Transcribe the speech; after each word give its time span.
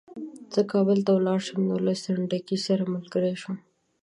زه 0.53 0.61
کابل 0.71 0.97
ته 1.05 1.11
ولاړ 1.13 1.39
شم 1.47 1.61
نو 1.69 1.75
له 1.85 1.93
سنډکي 2.03 2.57
سره 2.67 2.83
ملګری 2.93 3.33
شوم. 3.41 3.57